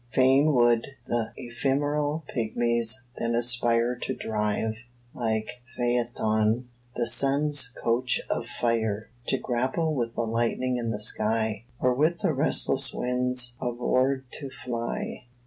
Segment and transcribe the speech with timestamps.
[0.11, 4.77] "Fain would th' ephemeral pigmies then aspire To drive,
[5.13, 6.63] like Phäethon,
[6.95, 12.21] the sun's coach of fire, To grapple with the lightning in the sky, Or with
[12.21, 15.25] the restless winds abroad to fly.